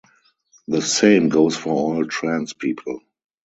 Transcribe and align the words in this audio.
The 0.67 0.81
same 0.81 1.29
goes 1.29 1.55
for 1.55 1.73
all 1.73 2.05
trans 2.05 2.53
people. 2.53 3.01